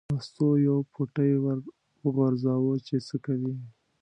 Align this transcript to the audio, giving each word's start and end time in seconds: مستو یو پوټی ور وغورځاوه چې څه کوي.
مستو 0.15 0.47
یو 0.67 0.77
پوټی 0.93 1.31
ور 1.43 1.59
وغورځاوه 2.03 2.73
چې 2.87 2.95
څه 3.07 3.15
کوي. 3.25 3.55